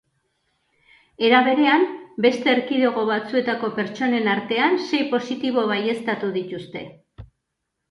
Era 1.27 1.41
berean, 1.47 1.85
beste 2.27 2.49
erkidego 2.53 3.03
batzuetako 3.11 3.71
pertsonen 3.77 4.33
artean 4.33 4.81
sei 4.87 5.05
positibo 5.15 5.69
baieztatu 5.75 6.35
dituzte. 6.41 6.87